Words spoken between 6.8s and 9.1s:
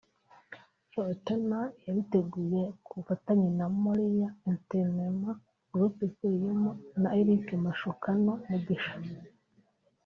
na Eric Mashukano Mugisha